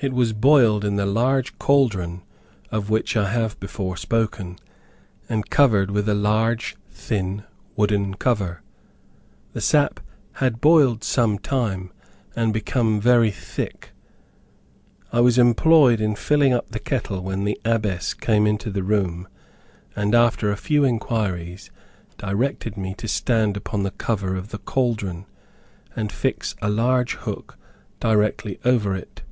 [0.00, 2.22] It was boiled in the large caldron
[2.70, 4.56] of which I have before spoken,
[5.28, 7.42] and covered with a large, thin,
[7.74, 8.62] wooden cover.
[9.54, 9.98] The sap
[10.34, 11.90] had boiled some time,
[12.36, 13.90] and become very thick.
[15.12, 19.26] I was employed in filling up the kettle when the Abbess came into the room,
[19.96, 21.72] and after a few inquiries,
[22.18, 25.26] directed me to stand upon the cover of the caldron,
[25.96, 27.58] and fix a large hook
[27.98, 29.22] directly over it.